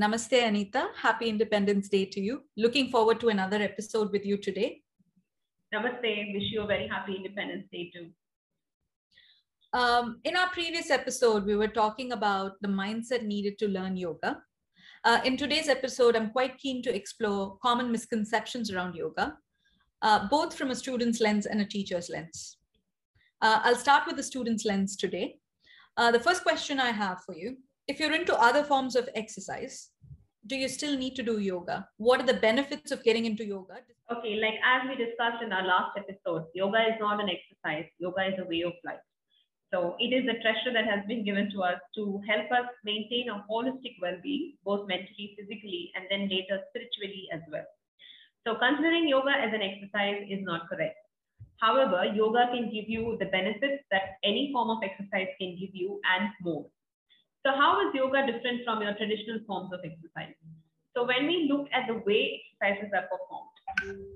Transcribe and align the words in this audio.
Namaste, 0.00 0.42
Anita. 0.42 0.88
Happy 0.96 1.28
Independence 1.28 1.88
Day 1.88 2.04
to 2.06 2.20
you. 2.20 2.42
Looking 2.56 2.90
forward 2.90 3.20
to 3.20 3.28
another 3.28 3.62
episode 3.62 4.10
with 4.10 4.26
you 4.26 4.36
today. 4.36 4.82
Namaste. 5.72 6.34
Wish 6.34 6.50
you 6.50 6.62
a 6.62 6.66
very 6.66 6.88
happy 6.88 7.14
Independence 7.14 7.66
Day 7.70 7.92
too. 7.94 8.10
Um, 9.72 10.18
in 10.24 10.36
our 10.36 10.48
previous 10.48 10.90
episode, 10.90 11.46
we 11.46 11.54
were 11.54 11.68
talking 11.68 12.10
about 12.10 12.60
the 12.60 12.66
mindset 12.66 13.22
needed 13.22 13.56
to 13.58 13.68
learn 13.68 13.96
yoga. 13.96 14.42
Uh, 15.04 15.20
in 15.24 15.36
today's 15.36 15.68
episode, 15.68 16.16
I'm 16.16 16.30
quite 16.30 16.58
keen 16.58 16.82
to 16.82 16.94
explore 16.94 17.56
common 17.62 17.92
misconceptions 17.92 18.72
around 18.72 18.96
yoga, 18.96 19.36
uh, 20.02 20.26
both 20.28 20.56
from 20.56 20.72
a 20.72 20.74
student's 20.74 21.20
lens 21.20 21.46
and 21.46 21.60
a 21.60 21.64
teacher's 21.64 22.10
lens. 22.10 22.56
Uh, 23.40 23.60
I'll 23.62 23.76
start 23.76 24.08
with 24.08 24.16
the 24.16 24.22
student's 24.24 24.64
lens 24.64 24.96
today. 24.96 25.38
Uh, 25.96 26.10
the 26.10 26.20
first 26.20 26.42
question 26.42 26.80
I 26.80 26.90
have 26.90 27.22
for 27.24 27.36
you 27.36 27.58
if 27.86 28.00
you're 28.00 28.14
into 28.14 28.34
other 28.40 28.64
forms 28.64 28.96
of 28.96 29.08
exercise, 29.14 29.90
do 30.46 30.56
you 30.56 30.68
still 30.68 30.96
need 30.96 31.14
to 31.16 31.22
do 31.22 31.38
yoga? 31.38 31.88
What 31.96 32.20
are 32.20 32.26
the 32.26 32.40
benefits 32.40 32.92
of 32.92 33.02
getting 33.02 33.24
into 33.24 33.44
yoga? 33.44 33.78
Okay, 34.12 34.36
like 34.36 34.60
as 34.64 34.88
we 34.88 34.96
discussed 34.96 35.42
in 35.42 35.52
our 35.52 35.64
last 35.64 35.96
episode, 35.96 36.46
yoga 36.54 36.80
is 36.88 37.00
not 37.00 37.22
an 37.22 37.30
exercise, 37.30 37.88
yoga 37.98 38.26
is 38.26 38.34
a 38.38 38.48
way 38.48 38.62
of 38.62 38.74
life. 38.84 39.00
So 39.72 39.96
it 39.98 40.12
is 40.12 40.28
a 40.28 40.40
treasure 40.42 40.72
that 40.72 40.84
has 40.84 41.04
been 41.08 41.24
given 41.24 41.50
to 41.52 41.62
us 41.62 41.80
to 41.96 42.20
help 42.28 42.52
us 42.52 42.68
maintain 42.84 43.28
a 43.30 43.44
holistic 43.50 43.96
well-being, 44.00 44.54
both 44.64 44.86
mentally, 44.86 45.34
physically, 45.36 45.90
and 45.96 46.04
then 46.10 46.28
later 46.28 46.60
spiritually 46.68 47.26
as 47.32 47.40
well. 47.50 47.64
So 48.46 48.54
considering 48.54 49.08
yoga 49.08 49.32
as 49.32 49.52
an 49.54 49.62
exercise 49.62 50.28
is 50.28 50.44
not 50.44 50.68
correct. 50.68 50.96
However, 51.56 52.04
yoga 52.04 52.48
can 52.52 52.70
give 52.70 52.88
you 52.88 53.16
the 53.18 53.26
benefits 53.26 53.82
that 53.90 54.20
any 54.22 54.50
form 54.52 54.70
of 54.70 54.84
exercise 54.84 55.28
can 55.40 55.56
give 55.58 55.70
you 55.72 56.00
and 56.04 56.28
more. 56.42 56.66
So 57.44 57.52
how 57.52 57.76
is 57.86 57.94
yoga 57.94 58.24
different 58.24 58.64
from 58.64 58.80
your 58.80 58.94
traditional 58.94 59.38
forms 59.46 59.70
of 59.72 59.80
exercise? 59.84 60.32
So 60.96 61.04
when 61.04 61.26
we 61.26 61.46
look 61.50 61.68
at 61.72 61.86
the 61.86 62.00
way 62.06 62.40
exercises 62.60 62.90
are 62.96 63.04
performed, 63.04 63.52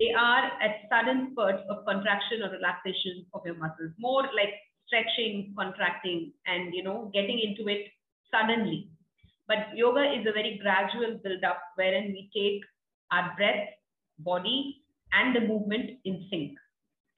they 0.00 0.14
are 0.16 0.48
at 0.62 0.88
sudden 0.88 1.32
spurts 1.32 1.62
of 1.68 1.84
contraction 1.84 2.40
or 2.42 2.50
relaxation 2.50 3.26
of 3.34 3.42
your 3.44 3.56
muscles, 3.56 3.92
more 3.98 4.22
like 4.32 4.54
stretching, 4.86 5.52
contracting, 5.58 6.32
and 6.46 6.72
you 6.72 6.82
know, 6.82 7.10
getting 7.12 7.38
into 7.38 7.68
it 7.68 7.92
suddenly. 8.32 8.88
But 9.46 9.76
yoga 9.76 10.08
is 10.08 10.26
a 10.26 10.32
very 10.32 10.58
gradual 10.62 11.20
build-up 11.22 11.60
wherein 11.76 12.12
we 12.16 12.30
take 12.32 12.62
our 13.12 13.34
breath, 13.36 13.68
body, 14.20 14.82
and 15.12 15.36
the 15.36 15.40
movement 15.40 15.98
in 16.04 16.26
sync. 16.30 16.56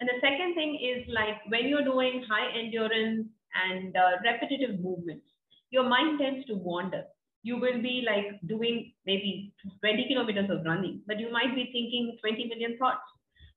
And 0.01 0.09
the 0.09 0.19
second 0.21 0.55
thing 0.55 0.75
is 0.75 1.07
like 1.13 1.39
when 1.49 1.69
you're 1.69 1.85
doing 1.85 2.25
high 2.29 2.51
endurance 2.59 3.29
and 3.55 3.95
uh, 3.97 4.19
repetitive 4.25 4.81
movements, 4.81 5.27
your 5.71 5.89
mind 5.89 6.19
tends 6.21 6.47
to 6.47 6.55
wander. 6.55 7.05
You 7.43 7.57
will 7.57 7.81
be 7.81 8.05
like 8.07 8.41
doing 8.47 8.93
maybe 9.07 9.55
20 9.81 10.09
kilometers 10.09 10.51
of 10.51 10.65
running, 10.65 11.03
but 11.07 11.19
you 11.19 11.33
might 11.33 11.55
be 11.55 11.71
thinking 11.73 12.19
20 12.21 12.47
million 12.47 12.77
thoughts. 12.79 13.07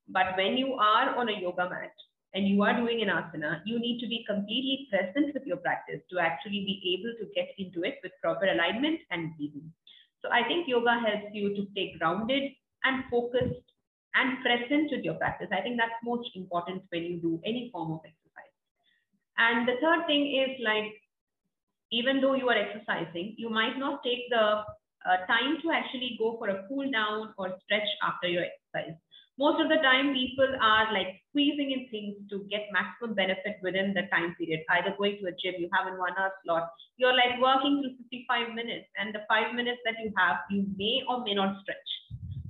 But 0.07 0.37
when 0.37 0.57
you 0.57 0.73
are 0.73 1.15
on 1.15 1.29
a 1.29 1.39
yoga 1.39 1.69
mat 1.69 1.91
and 2.33 2.47
you 2.47 2.63
are 2.63 2.75
doing 2.75 3.01
an 3.01 3.09
asana, 3.09 3.61
you 3.65 3.79
need 3.79 3.99
to 3.99 4.07
be 4.07 4.25
completely 4.27 4.87
present 4.89 5.33
with 5.33 5.43
your 5.45 5.57
practice 5.57 6.01
to 6.11 6.19
actually 6.19 6.63
be 6.65 6.97
able 6.97 7.13
to 7.19 7.33
get 7.33 7.49
into 7.57 7.83
it 7.83 7.99
with 8.03 8.11
proper 8.21 8.45
alignment 8.45 9.01
and 9.11 9.35
breathing. 9.37 9.71
So 10.21 10.29
I 10.31 10.43
think 10.47 10.67
yoga 10.67 10.99
helps 10.99 11.33
you 11.33 11.55
to 11.55 11.67
stay 11.71 11.95
grounded 11.99 12.51
and 12.83 13.03
focused 13.11 13.67
and 14.15 14.43
present 14.43 14.91
with 14.91 15.03
your 15.03 15.15
practice. 15.15 15.49
I 15.51 15.61
think 15.61 15.77
that's 15.77 15.99
most 16.03 16.29
important 16.35 16.83
when 16.89 17.03
you 17.03 17.17
do 17.19 17.41
any 17.45 17.69
form 17.71 17.91
of 17.91 17.99
exercise. 17.99 18.53
And 19.37 19.67
the 19.67 19.75
third 19.81 20.05
thing 20.07 20.35
is 20.35 20.59
like 20.63 20.93
even 21.93 22.21
though 22.21 22.33
you 22.33 22.49
are 22.49 22.57
exercising, 22.57 23.35
you 23.37 23.49
might 23.49 23.77
not 23.77 24.03
take 24.03 24.25
the 24.29 24.65
uh, 25.05 25.17
time 25.27 25.61
to 25.61 25.71
actually 25.71 26.15
go 26.17 26.35
for 26.39 26.49
a 26.49 26.65
cool 26.67 26.89
down 26.89 27.33
or 27.37 27.53
stretch 27.63 27.89
after 28.01 28.27
your 28.27 28.43
exercise. 28.49 28.97
Most 29.37 29.61
of 29.61 29.69
the 29.69 29.81
time, 29.81 30.13
people 30.13 30.49
are 30.61 30.93
like 30.93 31.21
squeezing 31.29 31.71
in 31.71 31.89
things 31.89 32.13
to 32.29 32.45
get 32.49 32.69
maximum 32.71 33.15
benefit 33.15 33.57
within 33.63 33.93
the 33.93 34.05
time 34.13 34.35
period. 34.37 34.61
Either 34.69 34.93
going 34.97 35.17
to 35.21 35.29
a 35.29 35.33
gym, 35.41 35.57
you 35.57 35.69
have 35.73 35.91
a 35.91 35.97
one 35.97 36.13
hour 36.17 36.31
slot, 36.45 36.69
you're 36.97 37.13
like 37.13 37.41
working 37.41 37.81
through 37.81 37.97
55 37.97 38.53
minutes, 38.53 38.85
and 38.97 39.13
the 39.13 39.25
five 39.27 39.55
minutes 39.55 39.81
that 39.85 39.95
you 40.03 40.13
have, 40.17 40.37
you 40.51 40.65
may 40.77 41.01
or 41.09 41.23
may 41.23 41.33
not 41.33 41.61
stretch. 41.61 41.89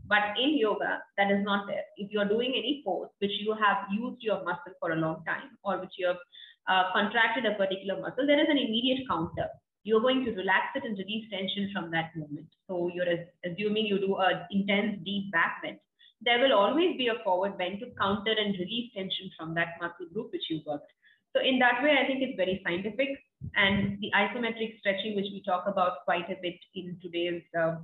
But 0.05 0.35
in 0.37 0.57
yoga, 0.57 0.99
that 1.17 1.31
is 1.31 1.43
not 1.43 1.67
there. 1.67 1.87
If 1.95 2.11
you're 2.11 2.27
doing 2.27 2.51
any 2.51 2.83
pose 2.85 3.07
which 3.19 3.31
you 3.39 3.55
have 3.55 3.87
used 3.89 4.21
your 4.21 4.43
muscle 4.43 4.75
for 4.79 4.91
a 4.91 4.99
long 4.99 5.23
time 5.25 5.55
or 5.63 5.79
which 5.79 5.95
you 5.97 6.07
have 6.07 6.19
uh, 6.67 6.91
contracted 6.93 7.45
a 7.45 7.55
particular 7.55 7.99
muscle, 7.99 8.25
there 8.25 8.39
is 8.39 8.47
an 8.49 8.57
immediate 8.57 9.07
counter. 9.09 9.47
You're 9.83 10.01
going 10.01 10.23
to 10.25 10.31
relax 10.31 10.75
it 10.75 10.85
and 10.85 10.97
release 10.97 11.29
tension 11.29 11.69
from 11.73 11.91
that 11.91 12.15
movement. 12.15 12.47
So 12.67 12.89
you're 12.93 13.07
assuming 13.43 13.85
you 13.85 13.99
do 13.99 14.15
an 14.15 14.47
intense 14.51 15.03
deep 15.03 15.31
back 15.31 15.61
bend. 15.61 15.79
There 16.21 16.39
will 16.39 16.53
always 16.53 16.95
be 16.95 17.07
a 17.07 17.21
forward 17.23 17.57
bend 17.57 17.81
to 17.81 17.91
counter 17.99 18.31
and 18.31 18.55
release 18.57 18.93
tension 18.95 19.29
from 19.37 19.53
that 19.55 19.75
muscle 19.81 20.07
group 20.13 20.31
which 20.31 20.49
you 20.49 20.61
worked. 20.65 20.91
So 21.35 21.41
in 21.43 21.59
that 21.59 21.83
way, 21.83 21.97
I 22.01 22.07
think 22.07 22.21
it's 22.21 22.37
very 22.37 22.61
scientific. 22.63 23.09
And 23.55 23.99
the 23.99 24.09
isometric 24.15 24.79
stretching, 24.79 25.17
which 25.17 25.27
we 25.33 25.43
talk 25.45 25.65
about 25.67 26.05
quite 26.05 26.29
a 26.29 26.37
bit 26.41 26.55
in 26.75 26.97
today's 27.01 27.43
uh, 27.59 27.75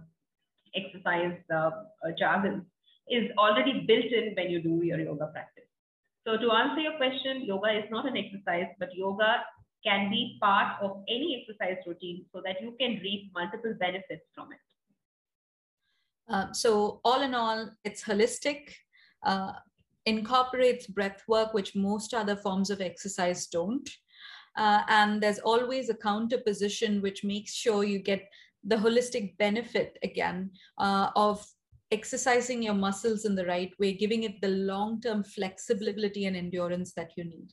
exercise 0.74 1.36
uh, 1.52 1.72
uh 2.06 2.12
jargon, 2.18 2.66
is 3.10 3.30
already 3.38 3.84
built 3.88 4.06
in 4.06 4.34
when 4.38 4.50
you 4.50 4.62
do 4.62 4.86
your 4.86 5.00
yoga 5.00 5.28
practice. 5.34 5.69
So 6.26 6.38
to 6.38 6.52
answer 6.52 6.82
your 6.82 6.98
question, 6.98 7.46
yoga 7.46 7.70
is 7.78 7.86
not 7.90 8.08
an 8.08 8.18
exercise, 8.18 8.68
but 8.80 8.94
yoga 8.94 9.44
can 9.86 10.10
be 10.10 10.38
part 10.42 10.82
of 10.82 11.04
any 11.08 11.42
exercise 11.42 11.78
routine 11.88 12.26
so 12.34 12.42
that 12.46 12.62
you 12.62 12.76
can 12.80 13.00
reap 13.02 13.32
multiple 13.34 13.74
benefits 13.80 14.26
from 14.36 14.52
it. 14.52 14.60
Uh, 16.30 16.52
so 16.52 17.00
all 17.04 17.22
in 17.22 17.34
all, 17.34 17.70
it's 17.84 18.04
holistic, 18.04 18.74
uh, 19.24 19.54
incorporates 20.06 20.86
breath 20.86 21.24
work, 21.28 21.54
which 21.54 21.76
most 21.76 22.14
other 22.14 22.36
forms 22.36 22.70
of 22.70 22.82
exercise 22.82 23.48
don't. 23.48 23.90
Uh, 24.58 24.84
and 24.90 25.24
there's 25.24 25.40
always 25.40 25.90
a 25.90 25.96
counter 25.96 26.38
position, 26.38 27.02
which 27.02 27.24
makes 27.24 27.54
sure 27.54 27.84
you 27.84 28.00
get 28.00 28.30
the 28.64 28.76
holistic 28.76 29.38
benefit 29.38 29.98
again 30.04 30.52
uh, 30.78 31.10
of 31.16 31.46
exercising 31.92 32.62
your 32.62 32.74
muscles 32.74 33.26
in 33.26 33.36
the 33.36 33.46
right 33.46 33.74
way, 33.80 33.94
giving 33.94 34.24
it 34.24 34.42
the 34.42 34.50
long-term 34.50 35.24
flexibility 35.24 36.26
and 36.26 36.36
endurance 36.36 36.94
that 36.94 37.12
you 37.18 37.24
need. 37.24 37.50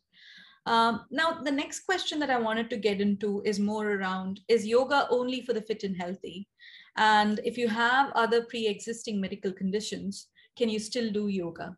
Um, 0.66 1.04
now, 1.10 1.40
the 1.42 1.50
next 1.50 1.80
question 1.80 2.18
that 2.18 2.30
I 2.30 2.38
wanted 2.38 2.68
to 2.70 2.76
get 2.76 3.00
into 3.00 3.40
is 3.44 3.60
more 3.60 3.92
around, 3.92 4.40
is 4.48 4.66
yoga 4.66 5.06
only 5.10 5.42
for 5.42 5.52
the 5.52 5.62
fit 5.62 5.84
and 5.84 5.96
healthy? 5.96 6.48
And 6.96 7.40
if 7.44 7.56
you 7.56 7.68
have 7.68 8.10
other 8.14 8.42
pre-existing 8.44 9.20
medical 9.20 9.52
conditions, 9.52 10.28
can 10.56 10.68
you 10.68 10.80
still 10.80 11.12
do 11.12 11.28
yoga? 11.28 11.76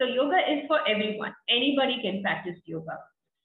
So 0.00 0.06
yoga 0.06 0.36
is 0.50 0.66
for 0.66 0.86
everyone. 0.88 1.34
Anybody 1.48 2.00
can 2.02 2.22
practice 2.22 2.58
yoga 2.66 2.98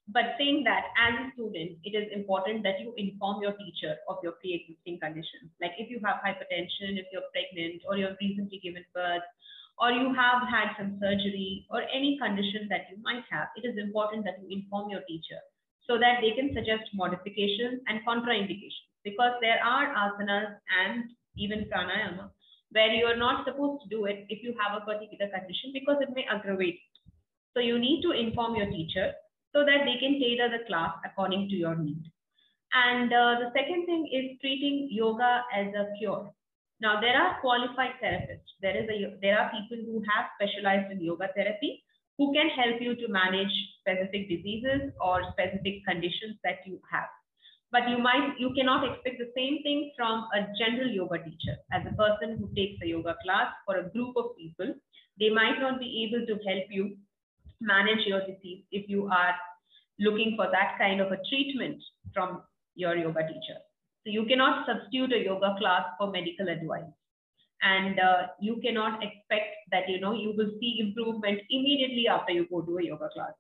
but 0.08 0.38
saying 0.38 0.64
that 0.66 0.94
as 1.02 1.14
a 1.18 1.32
student, 1.34 1.82
it 1.84 1.98
is 1.98 2.14
important 2.14 2.62
that 2.62 2.80
you 2.80 2.94
inform 2.98 3.42
your 3.42 3.54
teacher 3.58 3.98
of 4.08 4.18
your 4.22 4.34
pre-existing 4.38 5.00
conditions. 5.02 5.50
Like 5.60 5.74
if 5.80 5.90
you 5.90 6.00
have 6.06 6.22
hypertension, 6.22 7.02
if 7.02 7.10
you're 7.12 7.26
pregnant, 7.34 7.82
or 7.90 7.98
you've 7.98 8.18
recently 8.22 8.62
given 8.62 8.86
birth, 8.94 9.26
or 9.82 9.92
you 9.92 10.14
have 10.14 10.46
had 10.48 10.78
some 10.78 11.02
surgery, 11.02 11.66
or 11.70 11.82
any 11.90 12.20
condition 12.22 12.70
that 12.70 12.86
you 12.94 13.02
might 13.02 13.26
have, 13.34 13.50
it 13.58 13.66
is 13.66 13.82
important 13.82 14.24
that 14.26 14.38
you 14.40 14.48
inform 14.54 14.90
your 14.90 15.02
teacher 15.10 15.42
so 15.90 15.98
that 15.98 16.22
they 16.22 16.38
can 16.38 16.54
suggest 16.54 16.86
modifications 16.94 17.82
and 17.88 18.06
contraindications. 18.06 18.86
Because 19.04 19.34
there 19.42 19.58
are 19.64 19.90
asanas 19.94 20.58
and 20.86 21.10
even 21.38 21.66
pranayama 21.66 22.30
where 22.72 22.92
you 22.92 23.06
are 23.06 23.18
not 23.18 23.46
supposed 23.46 23.82
to 23.84 23.90
do 23.90 24.06
it 24.06 24.26
if 24.30 24.44
you 24.44 24.54
have 24.60 24.82
a 24.82 24.86
particular 24.86 25.32
condition 25.32 25.72
because 25.74 25.98
it 26.02 26.10
may 26.14 26.26
aggravate. 26.30 26.80
So 27.54 27.60
you 27.60 27.80
need 27.80 28.02
to 28.02 28.12
inform 28.12 28.56
your 28.56 28.70
teacher 28.70 29.14
so 29.56 29.64
that 29.64 29.88
they 29.88 29.96
can 30.04 30.20
tailor 30.20 30.52
the 30.52 30.66
class 30.68 30.92
according 31.06 31.48
to 31.48 31.56
your 31.56 31.76
need. 31.76 32.12
And 32.74 33.08
uh, 33.08 33.40
the 33.40 33.52
second 33.56 33.86
thing 33.86 34.04
is 34.12 34.38
treating 34.42 34.90
yoga 34.92 35.44
as 35.56 35.68
a 35.74 35.88
cure. 35.98 36.30
Now 36.82 37.00
there 37.00 37.16
are 37.16 37.40
qualified 37.40 37.96
therapists. 38.04 38.52
There 38.62 38.76
is 38.76 38.90
a 38.90 39.16
there 39.22 39.40
are 39.40 39.50
people 39.50 39.80
who 39.88 40.04
have 40.12 40.28
specialized 40.36 40.92
in 40.92 41.02
yoga 41.02 41.30
therapy 41.34 41.82
who 42.18 42.34
can 42.34 42.50
help 42.50 42.82
you 42.82 42.96
to 42.96 43.08
manage 43.08 43.54
specific 43.80 44.28
diseases 44.28 44.92
or 45.00 45.24
specific 45.32 45.86
conditions 45.88 46.36
that 46.44 46.60
you 46.66 46.82
have. 46.92 47.08
But 47.72 47.88
you 47.88 47.98
might 47.98 48.36
you 48.38 48.52
cannot 48.60 48.84
expect 48.84 49.24
the 49.24 49.32
same 49.40 49.64
thing 49.64 49.94
from 49.96 50.28
a 50.36 50.44
general 50.60 50.92
yoga 50.92 51.24
teacher. 51.24 51.56
As 51.72 51.88
a 51.88 51.96
person 51.96 52.38
who 52.38 52.52
takes 52.60 52.84
a 52.84 52.88
yoga 52.88 53.16
class 53.24 53.56
for 53.66 53.78
a 53.78 53.90
group 53.90 54.18
of 54.18 54.36
people, 54.38 54.76
they 55.18 55.30
might 55.30 55.60
not 55.64 55.80
be 55.80 56.04
able 56.04 56.28
to 56.28 56.44
help 56.44 56.68
you 56.70 56.98
manage 57.62 58.06
your 58.06 58.20
disease 58.28 58.64
if 58.72 58.90
you 58.90 59.08
are 59.08 59.36
looking 60.00 60.36
for 60.36 60.48
that 60.52 60.78
kind 60.78 61.02
of 61.02 61.12
a 61.12 61.18
treatment 61.30 61.82
from 62.14 62.42
your 62.76 62.96
yoga 62.96 63.28
teacher. 63.28 63.60
So 64.06 64.12
you 64.12 64.26
cannot 64.26 64.68
substitute 64.68 65.14
a 65.14 65.24
yoga 65.24 65.56
class 65.58 65.86
for 65.98 66.12
medical 66.12 66.48
advice. 66.48 66.92
And 67.62 68.00
uh, 68.00 68.28
you 68.40 68.62
cannot 68.64 69.02
expect 69.02 69.56
that, 69.72 69.90
you 69.90 70.00
know, 70.00 70.14
you 70.14 70.34
will 70.38 70.52
see 70.60 70.78
improvement 70.80 71.40
immediately 71.50 72.08
after 72.08 72.34
you 72.34 72.46
go 72.52 72.62
to 72.62 72.78
a 72.78 72.84
yoga 72.84 73.10
class. 73.14 73.32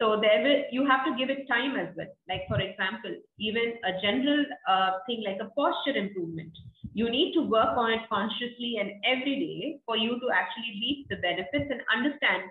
So 0.00 0.18
there 0.18 0.42
will, 0.42 0.64
you 0.72 0.88
have 0.88 1.04
to 1.04 1.14
give 1.14 1.28
it 1.28 1.46
time 1.46 1.76
as 1.76 1.94
well. 1.94 2.08
Like 2.26 2.48
for 2.48 2.58
example, 2.58 3.14
even 3.38 3.74
a 3.84 4.00
general 4.00 4.46
uh, 4.66 4.92
thing 5.06 5.22
like 5.24 5.38
a 5.40 5.50
posture 5.52 5.94
improvement, 5.94 6.50
you 6.94 7.10
need 7.10 7.34
to 7.34 7.42
work 7.42 7.76
on 7.76 7.92
it 7.92 8.00
consciously 8.08 8.78
and 8.80 8.92
every 9.04 9.36
day 9.38 9.80
for 9.84 9.98
you 9.98 10.18
to 10.18 10.26
actually 10.32 10.80
reap 10.80 11.06
the 11.10 11.16
benefits 11.16 11.70
and 11.70 11.82
understand 11.94 12.44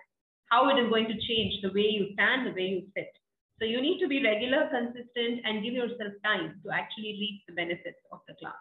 how 0.52 0.69
it 0.69 0.80
is 0.80 0.90
going 0.90 1.07
to 1.07 1.18
change 1.28 1.60
the 1.63 1.74
way 1.74 1.90
you 1.90 2.13
stand, 2.13 2.45
the 2.45 2.54
way 2.54 2.69
you 2.69 2.84
sit. 2.95 3.12
So 3.59 3.65
you 3.65 3.81
need 3.81 4.00
to 4.00 4.07
be 4.07 4.23
regular, 4.23 4.69
consistent, 4.69 5.41
and 5.44 5.63
give 5.63 5.73
yourself 5.73 6.13
time 6.23 6.61
to 6.63 6.71
actually 6.73 7.17
reap 7.19 7.41
the 7.47 7.53
benefits 7.53 8.00
of 8.11 8.19
the 8.27 8.35
class. 8.35 8.56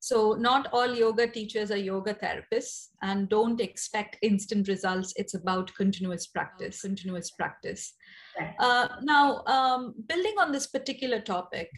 So 0.00 0.32
not 0.32 0.68
all 0.72 0.92
yoga 0.92 1.28
teachers 1.28 1.70
are 1.70 1.76
yoga 1.76 2.14
therapists 2.14 2.88
and 3.02 3.28
don't 3.28 3.60
expect 3.60 4.16
instant 4.22 4.66
results. 4.66 5.12
It's 5.16 5.34
about 5.34 5.74
continuous 5.74 6.26
practice, 6.26 6.80
continuous 6.80 7.30
practice. 7.30 7.92
Uh, 8.58 8.88
now, 9.02 9.44
um, 9.44 9.94
building 10.08 10.34
on 10.40 10.52
this 10.52 10.66
particular 10.66 11.20
topic, 11.20 11.68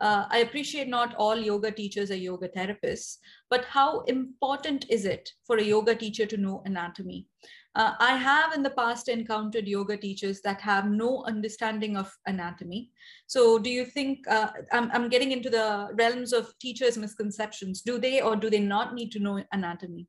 uh, 0.00 0.26
I 0.30 0.38
appreciate 0.38 0.88
not 0.88 1.14
all 1.16 1.36
yoga 1.36 1.70
teachers 1.70 2.10
are 2.10 2.16
yoga 2.16 2.48
therapists, 2.48 3.16
but 3.50 3.64
how 3.64 4.00
important 4.02 4.86
is 4.88 5.04
it 5.04 5.30
for 5.44 5.56
a 5.56 5.62
yoga 5.62 5.94
teacher 5.94 6.26
to 6.26 6.36
know 6.36 6.62
anatomy? 6.64 7.26
Uh, 7.74 7.94
I 8.00 8.16
have 8.16 8.54
in 8.54 8.62
the 8.62 8.70
past 8.70 9.08
encountered 9.08 9.68
yoga 9.68 9.96
teachers 9.96 10.40
that 10.42 10.60
have 10.60 10.90
no 10.90 11.22
understanding 11.24 11.96
of 11.96 12.12
anatomy. 12.26 12.90
So, 13.26 13.58
do 13.58 13.70
you 13.70 13.84
think 13.84 14.26
uh, 14.28 14.48
I'm, 14.72 14.90
I'm 14.92 15.08
getting 15.08 15.32
into 15.32 15.50
the 15.50 15.88
realms 15.94 16.32
of 16.32 16.52
teachers' 16.58 16.98
misconceptions? 16.98 17.82
Do 17.82 17.98
they 17.98 18.20
or 18.20 18.36
do 18.36 18.50
they 18.50 18.60
not 18.60 18.94
need 18.94 19.12
to 19.12 19.20
know 19.20 19.44
anatomy? 19.52 20.08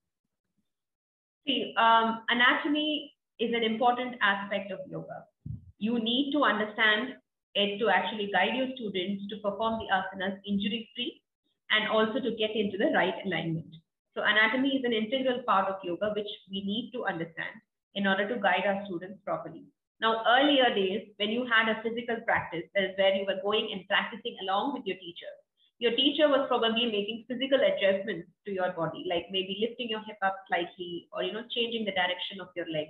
See, 1.48 1.74
um, 1.78 2.22
anatomy 2.30 3.14
is 3.40 3.54
an 3.54 3.64
important 3.64 4.16
aspect 4.22 4.72
of 4.72 4.80
yoga. 4.90 5.26
You 5.78 6.00
need 6.00 6.32
to 6.34 6.44
understand 6.44 7.14
it 7.60 7.80
to 7.80 7.90
actually 7.90 8.32
guide 8.32 8.56
your 8.56 8.72
students 8.76 9.28
to 9.30 9.44
perform 9.44 9.80
the 9.80 9.92
asanas 9.92 10.40
injury 10.48 10.90
free 10.96 11.22
and 11.72 11.90
also 11.90 12.20
to 12.20 12.38
get 12.40 12.56
into 12.56 12.78
the 12.78 12.92
right 12.96 13.20
alignment. 13.26 13.76
So 14.16 14.24
anatomy 14.24 14.78
is 14.78 14.86
an 14.86 14.94
integral 14.94 15.44
part 15.44 15.68
of 15.70 15.84
yoga, 15.84 16.12
which 16.16 16.32
we 16.50 16.64
need 16.66 16.92
to 16.94 17.06
understand 17.06 17.56
in 17.96 18.08
order 18.08 18.28
to 18.28 18.42
guide 18.42 18.66
our 18.66 18.84
students 18.86 19.20
properly. 19.24 19.66
Now, 20.02 20.24
earlier 20.28 20.74
days, 20.74 21.12
when 21.18 21.30
you 21.30 21.46
had 21.46 21.68
a 21.68 21.82
physical 21.84 22.18
practice, 22.26 22.64
that 22.74 22.84
is 22.84 22.98
where 22.98 23.14
you 23.14 23.26
were 23.28 23.44
going 23.44 23.70
and 23.72 23.88
practicing 23.88 24.38
along 24.44 24.74
with 24.74 24.88
your 24.88 24.98
teacher. 24.98 25.34
Your 25.80 25.96
teacher 25.96 26.28
was 26.28 26.48
probably 26.48 26.88
making 26.88 27.26
physical 27.28 27.60
adjustments 27.60 28.28
to 28.46 28.52
your 28.52 28.72
body, 28.72 29.06
like 29.08 29.28
maybe 29.32 29.60
lifting 29.60 29.90
your 29.90 30.04
hip 30.08 30.20
up 30.24 30.36
slightly 30.48 31.08
or, 31.12 31.24
you 31.24 31.32
know, 31.32 31.44
changing 31.52 31.86
the 31.86 31.96
direction 31.96 32.40
of 32.40 32.48
your 32.56 32.68
leg. 32.72 32.88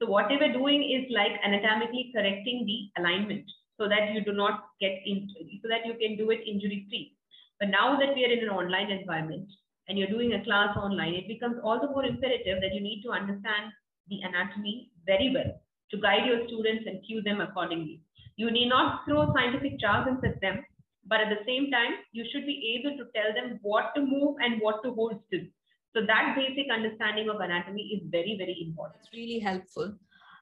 So 0.00 0.06
what 0.06 0.26
they 0.28 0.38
were 0.38 0.52
doing 0.52 0.82
is 0.82 1.10
like 1.14 1.38
anatomically 1.44 2.10
correcting 2.14 2.66
the 2.66 3.00
alignment 3.02 3.46
so 3.82 3.88
that 3.88 4.14
you 4.14 4.22
do 4.22 4.32
not 4.32 4.66
get 4.80 5.02
into, 5.04 5.42
so 5.60 5.66
that 5.68 5.84
you 5.84 5.94
can 5.98 6.16
do 6.16 6.30
it 6.30 6.46
injury 6.46 6.86
free. 6.88 7.16
But 7.58 7.70
now 7.70 7.98
that 7.98 8.14
we 8.14 8.24
are 8.24 8.30
in 8.30 8.44
an 8.44 8.54
online 8.60 8.92
environment, 8.92 9.48
and 9.88 9.98
you're 9.98 10.08
doing 10.08 10.34
a 10.34 10.44
class 10.44 10.76
online, 10.76 11.14
it 11.14 11.26
becomes 11.26 11.56
all 11.64 11.80
the 11.80 11.88
more 11.88 12.04
imperative 12.04 12.60
that 12.60 12.74
you 12.74 12.80
need 12.80 13.02
to 13.02 13.10
understand 13.10 13.72
the 14.08 14.20
anatomy 14.22 14.90
very 15.04 15.32
well 15.34 15.50
to 15.90 15.98
guide 15.98 16.26
your 16.26 16.46
students 16.46 16.84
and 16.86 17.04
cue 17.04 17.22
them 17.22 17.40
accordingly. 17.40 18.00
You 18.36 18.52
need 18.52 18.68
not 18.68 19.00
throw 19.04 19.32
scientific 19.34 19.80
jargons 19.80 20.20
at 20.24 20.40
them, 20.40 20.64
but 21.06 21.20
at 21.20 21.30
the 21.30 21.44
same 21.44 21.70
time, 21.72 21.94
you 22.12 22.24
should 22.32 22.46
be 22.46 22.78
able 22.78 22.96
to 22.98 23.10
tell 23.16 23.34
them 23.34 23.58
what 23.62 23.92
to 23.96 24.00
move 24.00 24.36
and 24.40 24.60
what 24.60 24.82
to 24.84 24.94
hold 24.94 25.18
still. 25.26 25.46
So 25.94 26.06
that 26.06 26.36
basic 26.36 26.70
understanding 26.72 27.28
of 27.28 27.40
anatomy 27.40 27.82
is 27.94 28.08
very, 28.10 28.36
very 28.38 28.64
important. 28.66 29.02
It's 29.02 29.12
really 29.12 29.40
helpful. 29.40 29.98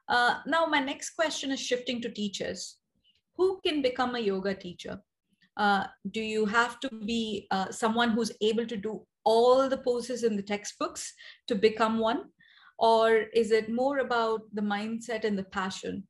Uh, 0.07 0.35
now, 0.45 0.65
my 0.65 0.79
next 0.79 1.11
question 1.11 1.51
is 1.51 1.59
shifting 1.59 2.01
to 2.01 2.09
teachers. 2.09 2.77
Who 3.37 3.59
can 3.65 3.81
become 3.81 4.15
a 4.15 4.19
yoga 4.19 4.53
teacher? 4.53 5.01
Uh, 5.57 5.85
do 6.11 6.21
you 6.21 6.45
have 6.45 6.79
to 6.79 6.89
be 7.05 7.47
uh, 7.51 7.71
someone 7.71 8.11
who's 8.11 8.31
able 8.41 8.65
to 8.65 8.77
do 8.77 9.05
all 9.23 9.69
the 9.69 9.77
poses 9.77 10.23
in 10.23 10.35
the 10.35 10.43
textbooks 10.43 11.13
to 11.47 11.55
become 11.55 11.99
one? 11.99 12.25
Or 12.79 13.25
is 13.33 13.51
it 13.51 13.71
more 13.71 13.99
about 13.99 14.41
the 14.53 14.61
mindset 14.61 15.23
and 15.23 15.37
the 15.37 15.43
passion? 15.43 16.07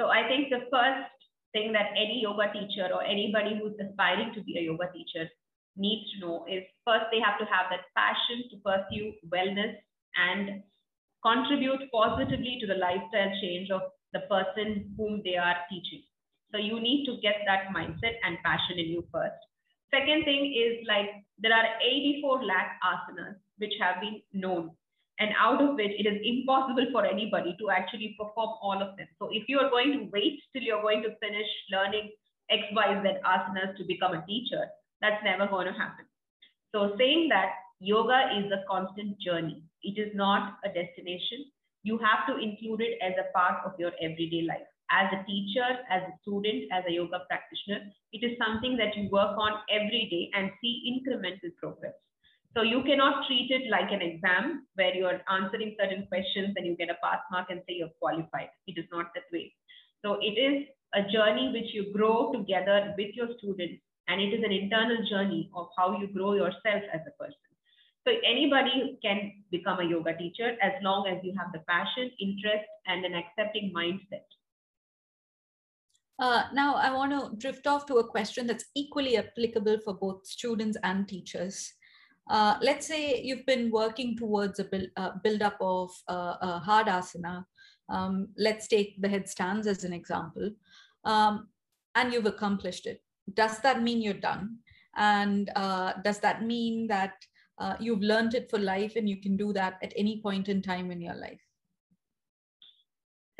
So 0.00 0.08
I 0.08 0.28
think 0.28 0.50
the 0.50 0.66
first 0.70 1.10
thing 1.52 1.72
that 1.72 1.90
any 1.96 2.20
yoga 2.22 2.52
teacher 2.52 2.88
or 2.92 3.02
anybody 3.02 3.58
who's 3.60 3.74
aspiring 3.78 4.32
to 4.34 4.42
be 4.42 4.58
a 4.58 4.62
yoga 4.62 4.90
teacher 4.92 5.28
needs 5.76 6.10
to 6.12 6.20
know 6.20 6.44
is 6.48 6.62
first 6.84 7.06
they 7.10 7.20
have 7.20 7.38
to 7.38 7.44
have 7.46 7.66
that 7.70 7.88
passion 7.96 8.44
to 8.50 8.56
pursue 8.64 9.12
wellness 9.32 9.74
and 10.16 10.62
contribute 11.24 11.80
positively 11.92 12.58
to 12.60 12.66
the 12.66 12.74
lifestyle 12.74 13.32
change 13.40 13.70
of 13.70 13.82
the 14.12 14.20
person 14.30 14.94
whom 14.96 15.22
they 15.24 15.36
are 15.36 15.56
teaching. 15.70 16.02
So 16.52 16.58
you 16.58 16.80
need 16.80 17.06
to 17.06 17.20
get 17.22 17.42
that 17.46 17.72
mindset 17.74 18.20
and 18.24 18.36
passion 18.44 18.78
in 18.78 18.86
you 18.86 19.04
first. 19.12 19.40
Second 19.90 20.24
thing 20.24 20.52
is 20.52 20.86
like 20.86 21.08
there 21.38 21.52
are 21.52 21.66
84 21.80 22.44
lakh 22.44 22.76
asanas 22.84 23.36
which 23.58 23.72
have 23.80 24.00
been 24.00 24.20
known 24.32 24.70
and 25.18 25.30
out 25.38 25.62
of 25.62 25.74
which 25.76 25.92
it 25.98 26.06
is 26.08 26.20
impossible 26.24 26.86
for 26.92 27.04
anybody 27.04 27.54
to 27.60 27.70
actually 27.70 28.16
perform 28.18 28.50
all 28.62 28.80
of 28.80 28.96
them. 28.96 29.06
So 29.18 29.28
if 29.30 29.44
you 29.48 29.58
are 29.60 29.70
going 29.70 29.92
to 29.92 30.10
wait 30.12 30.40
till 30.52 30.62
you're 30.62 30.82
going 30.82 31.02
to 31.02 31.16
finish 31.20 31.48
learning 31.70 32.10
X, 32.50 32.62
Y, 32.72 33.02
Z 33.02 33.08
asanas 33.24 33.76
to 33.76 33.84
become 33.84 34.14
a 34.14 34.24
teacher, 34.26 34.64
that's 35.00 35.22
never 35.24 35.46
going 35.46 35.66
to 35.66 35.72
happen. 35.72 36.06
So 36.74 36.96
saying 36.98 37.28
that 37.28 37.52
yoga 37.80 38.32
is 38.38 38.50
a 38.52 38.64
constant 38.68 39.20
journey. 39.20 39.62
It 39.82 40.00
is 40.00 40.14
not 40.14 40.58
a 40.64 40.68
destination. 40.68 41.52
You 41.82 41.98
have 41.98 42.26
to 42.28 42.42
include 42.42 42.80
it 42.80 42.98
as 43.02 43.14
a 43.18 43.30
part 43.36 43.64
of 43.64 43.72
your 43.78 43.92
everyday 44.00 44.42
life 44.42 44.66
as 44.92 45.08
a 45.12 45.24
teacher, 45.24 45.66
as 45.90 46.02
a 46.04 46.14
student, 46.20 46.68
as 46.70 46.84
a 46.86 46.92
yoga 46.92 47.24
practitioner, 47.28 47.88
it 48.12 48.20
is 48.20 48.36
something 48.36 48.76
that 48.76 48.94
you 48.94 49.08
work 49.10 49.36
on 49.38 49.52
every 49.72 50.06
day 50.12 50.30
and 50.36 50.52
see 50.60 50.84
incremental 50.84 51.48
progress. 51.56 51.96
So 52.54 52.60
you 52.60 52.82
cannot 52.84 53.26
treat 53.26 53.48
it 53.50 53.70
like 53.70 53.90
an 53.90 54.02
exam 54.02 54.66
where 54.74 54.94
you 54.94 55.06
are 55.06 55.22
answering 55.32 55.74
certain 55.80 56.06
questions 56.06 56.52
and 56.56 56.66
you 56.66 56.76
get 56.76 56.90
a 56.90 57.00
pass 57.02 57.24
mark 57.30 57.48
and 57.48 57.62
say 57.66 57.80
you're 57.80 57.96
qualified. 57.98 58.52
It 58.66 58.76
is 58.76 58.84
not 58.92 59.08
that 59.14 59.32
way. 59.32 59.54
So 60.04 60.18
it 60.20 60.36
is 60.36 60.68
a 60.92 61.00
journey 61.08 61.48
which 61.48 61.72
you 61.72 61.90
grow 61.96 62.30
together 62.32 62.92
with 62.98 63.16
your 63.16 63.28
students 63.38 63.80
and 64.08 64.20
it 64.20 64.36
is 64.36 64.44
an 64.44 64.52
internal 64.52 65.00
journey 65.08 65.48
of 65.54 65.68
how 65.78 65.98
you 65.98 66.08
grow 66.08 66.34
yourself 66.34 66.84
as 66.92 67.00
a 67.08 67.16
person. 67.16 67.51
So 68.06 68.12
anybody 68.26 68.98
can 69.02 69.32
become 69.50 69.78
a 69.78 69.84
yoga 69.84 70.16
teacher 70.16 70.56
as 70.60 70.72
long 70.82 71.06
as 71.06 71.18
you 71.22 71.34
have 71.38 71.52
the 71.52 71.60
passion, 71.68 72.10
interest, 72.20 72.66
and 72.86 73.04
an 73.04 73.14
accepting 73.14 73.72
mindset. 73.74 74.26
Uh, 76.18 76.44
now, 76.52 76.74
I 76.74 76.90
want 76.92 77.12
to 77.12 77.36
drift 77.36 77.66
off 77.66 77.86
to 77.86 77.96
a 77.96 78.06
question 78.06 78.46
that's 78.46 78.64
equally 78.74 79.16
applicable 79.16 79.78
for 79.84 79.94
both 79.94 80.26
students 80.26 80.76
and 80.82 81.06
teachers. 81.08 81.72
Uh, 82.28 82.56
let's 82.60 82.86
say 82.86 83.20
you've 83.22 83.46
been 83.46 83.70
working 83.70 84.16
towards 84.16 84.58
a 84.58 84.64
build, 84.64 84.88
uh, 84.96 85.10
build 85.22 85.42
up 85.42 85.56
of 85.60 85.90
uh, 86.08 86.36
a 86.40 86.58
hard 86.58 86.86
asana. 86.86 87.44
Um, 87.88 88.28
let's 88.36 88.68
take 88.68 89.00
the 89.00 89.08
headstands 89.08 89.66
as 89.66 89.84
an 89.84 89.92
example. 89.92 90.50
Um, 91.04 91.48
and 91.94 92.12
you've 92.12 92.26
accomplished 92.26 92.86
it. 92.86 93.02
Does 93.34 93.58
that 93.60 93.82
mean 93.82 94.02
you're 94.02 94.14
done? 94.14 94.58
And 94.96 95.50
uh, 95.56 95.94
does 96.04 96.20
that 96.20 96.44
mean 96.44 96.86
that 96.88 97.14
uh, 97.58 97.74
you've 97.78 98.00
learned 98.00 98.34
it 98.34 98.50
for 98.50 98.58
life 98.58 98.92
and 98.96 99.08
you 99.08 99.16
can 99.20 99.36
do 99.36 99.52
that 99.52 99.78
at 99.82 99.92
any 99.96 100.20
point 100.20 100.48
in 100.48 100.62
time 100.62 100.90
in 100.90 101.00
your 101.00 101.14
life? 101.14 101.40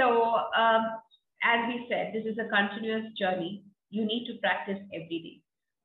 So 0.00 0.37
um, 0.57 0.87
as 1.42 1.66
we 1.69 1.87
said, 1.88 2.12
this 2.12 2.25
is 2.25 2.38
a 2.38 2.49
continuous 2.49 3.12
journey. 3.19 3.64
You 3.90 4.04
need 4.04 4.26
to 4.26 4.38
practice 4.38 4.78
every 4.95 5.19
day. 5.19 5.42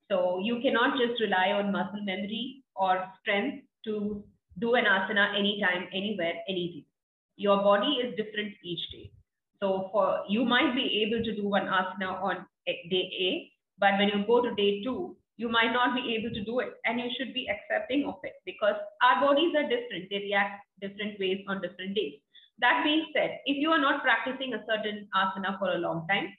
So 0.10 0.40
you 0.42 0.60
cannot 0.62 0.98
just 0.98 1.20
rely 1.20 1.52
on 1.52 1.72
muscle 1.72 2.04
memory 2.04 2.64
or 2.76 3.04
strength 3.22 3.66
to 3.86 4.24
do 4.60 4.76
an 4.76 4.86
asana 4.86 5.38
anytime, 5.38 5.88
anywhere, 5.94 6.34
anything. 6.48 6.86
Your 7.36 7.58
body 7.58 8.00
is 8.04 8.16
different 8.16 8.54
each 8.64 8.90
day. 8.92 9.12
So 9.60 9.90
for 9.92 10.24
you 10.30 10.46
might 10.46 10.76
be 10.76 11.04
able 11.04 11.24
to 11.24 11.36
do 11.36 11.48
one 11.48 11.66
asana 11.66 12.22
on 12.22 12.46
day 12.66 13.12
A, 13.20 13.52
but 13.80 13.98
when 13.98 14.10
you 14.10 14.26
go 14.26 14.42
to 14.42 14.56
day 14.56 14.84
two, 14.84 15.16
you 15.38 15.50
might 15.50 15.72
not 15.72 15.96
be 15.96 16.16
able 16.16 16.34
to 16.34 16.44
do 16.44 16.60
it 16.60 16.74
and 16.86 17.00
you 17.00 17.10
should 17.18 17.34
be 17.34 17.48
accepting 17.48 18.06
of 18.06 18.16
it 18.24 18.34
because 18.46 18.76
our 19.02 19.22
bodies 19.22 19.54
are 19.56 19.70
different. 19.70 20.10
They 20.10 20.18
react 20.18 20.66
different 20.82 21.20
ways 21.20 21.46
on 21.48 21.62
different 21.62 21.96
days. 21.96 22.20
That 22.60 22.82
being 22.84 23.06
said, 23.14 23.38
if 23.46 23.58
you 23.58 23.70
are 23.72 23.82
not 23.82 24.02
practicing 24.02 24.54
a 24.54 24.66
certain 24.68 25.08
asana 25.16 25.60
for 25.60 25.70
a 25.70 25.78
long 25.78 26.08
time, 26.10 26.34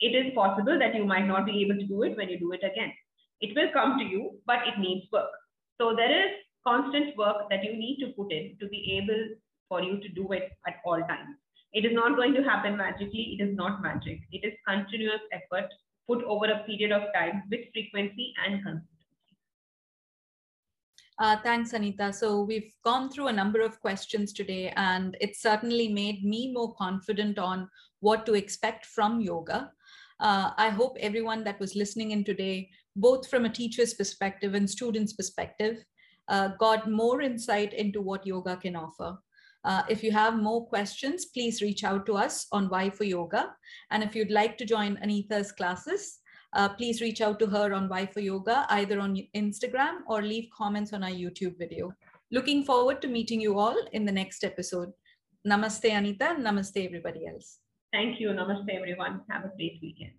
it 0.00 0.14
is 0.14 0.34
possible 0.34 0.78
that 0.78 0.94
you 0.94 1.04
might 1.04 1.26
not 1.26 1.46
be 1.46 1.64
able 1.64 1.80
to 1.80 1.86
do 1.86 2.02
it 2.02 2.16
when 2.16 2.28
you 2.28 2.38
do 2.38 2.52
it 2.52 2.62
again. 2.62 2.92
It 3.40 3.56
will 3.56 3.72
come 3.72 3.98
to 3.98 4.04
you, 4.04 4.36
but 4.46 4.68
it 4.68 4.78
needs 4.78 5.06
work. 5.10 5.30
So 5.80 5.96
there 5.96 6.10
is 6.10 6.32
constant 6.66 7.16
work 7.16 7.48
that 7.48 7.64
you 7.64 7.72
need 7.72 7.98
to 8.00 8.12
put 8.12 8.30
in 8.30 8.56
to 8.60 8.68
be 8.68 9.00
able 9.00 9.36
for 9.68 9.82
you 9.82 10.00
to 10.00 10.08
do 10.10 10.32
it 10.32 10.52
at 10.66 10.76
all 10.84 11.00
times. 11.00 11.36
It 11.72 11.84
is 11.84 11.92
not 11.94 12.16
going 12.16 12.34
to 12.34 12.42
happen 12.42 12.76
magically. 12.76 13.38
It 13.38 13.42
is 13.42 13.56
not 13.56 13.82
magic. 13.82 14.20
It 14.32 14.44
is 14.44 14.52
continuous 14.66 15.20
effort 15.32 15.70
put 16.08 16.24
over 16.24 16.46
a 16.46 16.64
period 16.64 16.92
of 16.92 17.02
time 17.14 17.42
with 17.50 17.60
frequency 17.72 18.32
and 18.44 18.62
consistency. 18.62 18.88
Uh, 21.18 21.36
thanks, 21.42 21.72
Anita. 21.72 22.12
So 22.12 22.42
we've 22.42 22.72
gone 22.84 23.10
through 23.10 23.26
a 23.26 23.32
number 23.32 23.60
of 23.60 23.80
questions 23.80 24.32
today, 24.32 24.72
and 24.76 25.16
it 25.20 25.36
certainly 25.36 25.88
made 25.88 26.24
me 26.24 26.52
more 26.52 26.74
confident 26.76 27.38
on 27.38 27.68
what 28.00 28.24
to 28.26 28.34
expect 28.34 28.86
from 28.86 29.20
yoga. 29.20 29.72
Uh, 30.20 30.50
I 30.56 30.70
hope 30.70 30.96
everyone 31.00 31.44
that 31.44 31.58
was 31.58 31.74
listening 31.74 32.12
in 32.12 32.24
today, 32.24 32.70
both 32.94 33.28
from 33.28 33.44
a 33.44 33.50
teacher's 33.50 33.94
perspective 33.94 34.54
and 34.54 34.70
student's 34.70 35.12
perspective, 35.12 35.84
uh, 36.28 36.48
got 36.58 36.90
more 36.90 37.20
insight 37.20 37.72
into 37.72 38.00
what 38.00 38.26
yoga 38.26 38.56
can 38.56 38.76
offer. 38.76 39.18
Uh, 39.64 39.82
if 39.88 40.02
you 40.02 40.12
have 40.12 40.36
more 40.36 40.66
questions, 40.66 41.26
please 41.26 41.60
reach 41.60 41.84
out 41.84 42.06
to 42.06 42.16
us 42.16 42.46
on 42.52 42.68
Y 42.68 42.90
for 42.90 43.04
Yoga. 43.04 43.54
And 43.90 44.02
if 44.02 44.14
you'd 44.14 44.30
like 44.30 44.56
to 44.58 44.64
join 44.64 44.96
Anita's 44.98 45.52
classes, 45.52 46.18
uh, 46.54 46.68
please 46.68 47.00
reach 47.00 47.20
out 47.20 47.38
to 47.40 47.46
her 47.46 47.72
on 47.72 47.88
Y 47.88 48.06
for 48.06 48.20
Yoga, 48.20 48.66
either 48.70 49.00
on 49.00 49.16
Instagram 49.34 49.98
or 50.08 50.22
leave 50.22 50.48
comments 50.56 50.92
on 50.92 51.02
our 51.02 51.10
YouTube 51.10 51.58
video. 51.58 51.92
Looking 52.30 52.64
forward 52.64 53.02
to 53.02 53.08
meeting 53.08 53.40
you 53.40 53.58
all 53.58 53.76
in 53.92 54.04
the 54.04 54.12
next 54.12 54.44
episode. 54.44 54.92
Namaste, 55.46 55.90
Anita. 55.90 56.36
Namaste, 56.38 56.84
everybody 56.84 57.26
else. 57.26 57.58
Thank 57.92 58.20
you. 58.20 58.28
Namaste, 58.28 58.74
everyone. 58.74 59.22
Have 59.30 59.44
a 59.44 59.52
great 59.56 59.78
weekend. 59.82 60.12